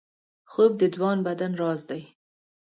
خوب 0.51 0.71
د 0.81 0.83
ځوان 0.95 1.17
بدن 1.27 1.51
راز 1.61 1.81
دی 1.89 2.03